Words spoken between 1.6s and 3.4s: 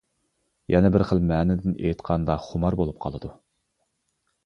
ئېيتقاندا خۇمار بولۇپ قالىدۇ.